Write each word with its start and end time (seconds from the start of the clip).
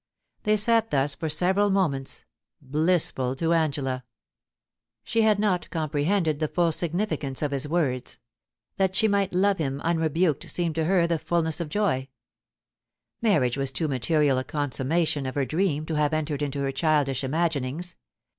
They 0.41 0.57
sat 0.57 0.89
thus 0.89 1.13
for 1.13 1.29
several 1.29 1.69
moments— 1.69 2.25
blissful 2.75 3.35
to 3.35 3.53
Angela. 3.53 4.03
212 5.05 5.05
POUCY 5.05 5.19
AND 5.19 5.21
PASSION, 5.21 5.21
She 5.21 5.21
had 5.21 5.39
not 5.39 5.69
comprehended 6.29 6.39
the 6.39 6.47
full 6.51 6.71
significance 6.71 7.43
of 7.43 7.51
his 7.51 7.67
words. 7.67 8.17
That 8.77 8.95
she 8.95 9.07
might 9.07 9.35
love 9.35 9.59
him 9.59 9.79
unrebuked 9.81 10.49
seemed 10.49 10.73
to 10.73 10.85
her 10.85 11.05
the 11.05 11.19
fulness 11.19 11.59
of 11.59 11.69
joy. 11.69 12.07
Marriage 13.21 13.59
was 13.59 13.71
too 13.71 13.87
material 13.87 14.39
a 14.39 14.43
consummation 14.43 15.27
of 15.27 15.35
her 15.35 15.45
dream 15.45 15.85
to 15.85 15.93
have 15.93 16.13
entered 16.15 16.41
into 16.41 16.61
her 16.61 16.71
childish 16.71 17.23
imaginings. 17.23 17.95